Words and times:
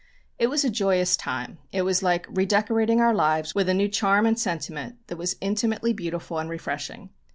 It 0.39 0.47
was 0.47 0.65
a 0.65 0.71
joyous 0.71 1.15
time, 1.15 1.59
it 1.71 1.83
was 1.83 2.01
like 2.01 2.25
redecorating 2.27 2.99
our 2.99 3.13
lives 3.13 3.53
with 3.53 3.69
a 3.69 3.73
new 3.75 3.87
charm 3.87 4.25
and 4.25 4.39
sentiment 4.39 4.97
that 5.09 5.17
was 5.17 5.35
intimately 5.41 5.93
beautiful 5.93 6.39
and 6.39 6.49
refreshing. 6.49 7.11